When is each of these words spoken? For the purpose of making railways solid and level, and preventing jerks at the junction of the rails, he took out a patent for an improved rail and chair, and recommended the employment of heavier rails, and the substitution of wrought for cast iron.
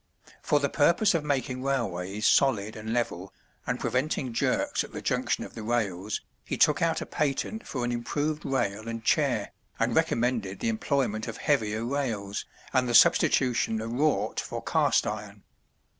For 0.41 0.59
the 0.59 0.67
purpose 0.67 1.13
of 1.13 1.23
making 1.23 1.61
railways 1.61 2.25
solid 2.25 2.75
and 2.75 2.91
level, 2.91 3.31
and 3.67 3.79
preventing 3.79 4.33
jerks 4.33 4.83
at 4.83 4.93
the 4.93 5.01
junction 5.03 5.43
of 5.43 5.53
the 5.53 5.61
rails, 5.61 6.21
he 6.43 6.57
took 6.57 6.81
out 6.81 7.01
a 7.01 7.05
patent 7.05 7.67
for 7.67 7.85
an 7.85 7.91
improved 7.91 8.43
rail 8.43 8.87
and 8.89 9.03
chair, 9.05 9.51
and 9.79 9.95
recommended 9.95 10.59
the 10.59 10.69
employment 10.69 11.27
of 11.27 11.37
heavier 11.37 11.85
rails, 11.85 12.45
and 12.73 12.89
the 12.89 12.95
substitution 12.95 13.79
of 13.79 13.91
wrought 13.91 14.39
for 14.39 14.63
cast 14.63 15.05
iron. 15.05 15.43